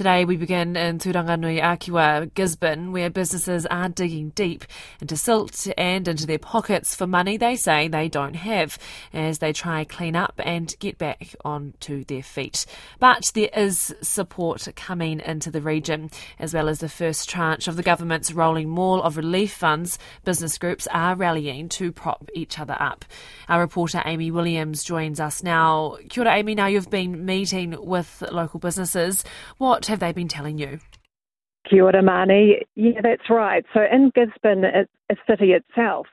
[0.00, 4.64] Today we begin in Tūranganui-a-Kiwa, Gisborne, where businesses are digging deep
[4.98, 8.78] into silt and into their pockets for money they say they don't have
[9.12, 12.64] as they try clean up and get back onto their feet.
[12.98, 16.08] But there is support coming into the region,
[16.38, 19.98] as well as the first tranche of the government's rolling maul of relief funds.
[20.24, 23.04] Business groups are rallying to prop each other up.
[23.50, 25.98] Our reporter Amy Williams joins us now.
[26.08, 26.54] Kia ora, Amy.
[26.54, 29.24] Now you've been meeting with local businesses.
[29.58, 30.78] What have they been telling you?
[31.68, 32.62] Kia ora, Mani.
[32.74, 33.64] Yeah, that's right.
[33.74, 36.06] So in Gisborne, a city itself,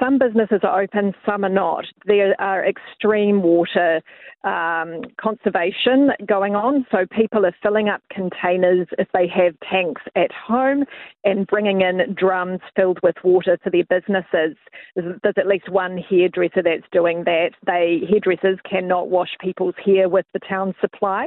[0.00, 1.84] some businesses are open, some are not.
[2.06, 4.00] There are extreme water
[4.44, 10.32] um, conservation going on, so people are filling up containers if they have tanks at
[10.32, 10.84] home
[11.24, 14.56] and bringing in drums filled with water to their businesses.
[14.96, 17.50] There's, there's at least one hairdresser that's doing that.
[17.66, 21.26] They hairdressers cannot wash people's hair with the town supply.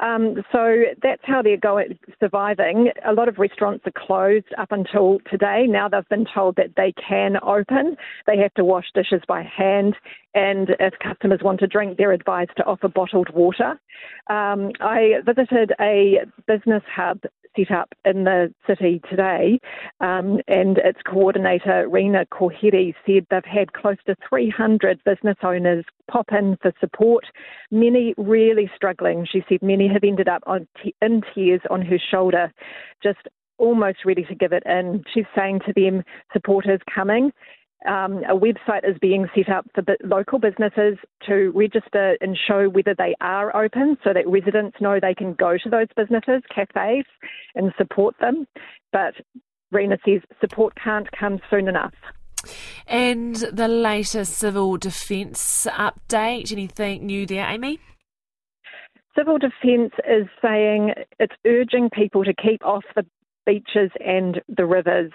[0.00, 2.90] Um, so that's how they're going surviving.
[3.06, 5.66] A lot of restaurants are closed up until today.
[5.68, 7.96] Now they've been told that they can open.
[8.26, 9.94] They have to wash dishes by hand,
[10.34, 13.80] and if customers want to drink, they're advised to offer bottled water.
[14.28, 17.20] Um, I visited a business hub
[17.56, 19.58] set up in the city today,
[20.00, 26.26] um, and its coordinator, Rena Kohiri, said they've had close to 300 business owners pop
[26.32, 27.24] in for support,
[27.70, 29.26] many really struggling.
[29.30, 30.42] She said many have ended up
[30.82, 32.52] t- in tears on her shoulder,
[33.02, 33.20] just
[33.58, 35.04] almost ready to give it in.
[35.12, 36.02] She's saying to them,
[36.32, 37.32] support is coming.
[37.86, 40.96] Um, a website is being set up for local businesses
[41.26, 45.58] to register and show whether they are open so that residents know they can go
[45.62, 47.04] to those businesses, cafes,
[47.54, 48.46] and support them.
[48.92, 49.14] But
[49.70, 51.94] Rena says support can't come soon enough.
[52.86, 57.80] And the latest civil defence update, anything new there, Amy?
[59.16, 63.06] Civil Defence is saying it's urging people to keep off the
[63.46, 65.12] beaches and the rivers.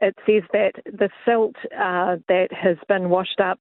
[0.00, 3.60] It says that the silt uh, that has been washed up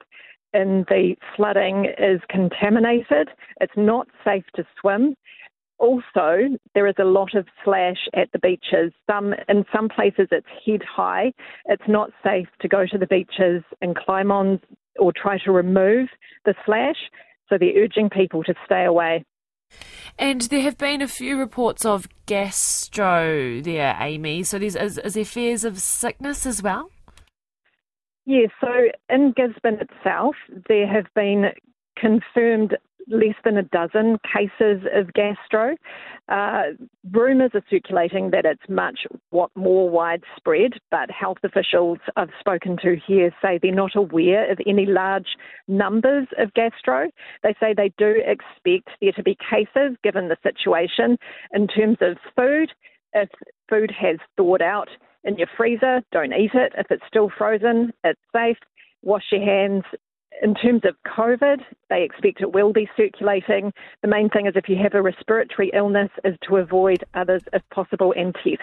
[0.54, 3.30] in the flooding is contaminated.
[3.60, 5.16] It's not safe to swim.
[5.78, 8.92] Also, there is a lot of slash at the beaches.
[9.10, 11.34] Some in some places it's head high.
[11.66, 14.60] It's not safe to go to the beaches and climb on
[15.00, 16.10] or try to remove
[16.46, 16.98] the slash.
[17.50, 19.26] So they're urging people to stay away.
[20.18, 24.44] And there have been a few reports of gastro there, Amy.
[24.44, 26.92] So there's is, is there fears of sickness as well?
[28.26, 30.36] Yes, yeah, so in Gisborne itself,
[30.68, 31.52] there have been
[31.98, 32.78] confirmed
[33.12, 35.76] less than a dozen cases of gastro.
[36.30, 36.64] Uh,
[37.12, 42.96] rumours are circulating that it's much what more widespread, but health officials I've spoken to
[43.06, 45.36] here say they're not aware of any large
[45.68, 47.10] numbers of gastro.
[47.44, 51.18] They say they do expect there to be cases given the situation
[51.54, 52.72] in terms of food.
[53.14, 53.30] If
[53.70, 54.90] food has thawed out
[55.24, 56.74] in your freezer, don't eat it.
[56.78, 58.58] If it's still frozen, it's safe
[59.04, 59.84] wash your hands
[60.42, 61.60] in terms of COVID,
[61.90, 63.74] they expect it will be circulating.
[64.02, 67.62] The main thing is if you have a respiratory illness is to avoid others if
[67.70, 68.62] possible and test.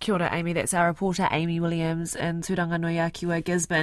[0.00, 0.54] Kia ora, Amy.
[0.54, 3.78] That's our reporter, Amy Williams, in Tūranganui-a-Kiwa, Gisborne.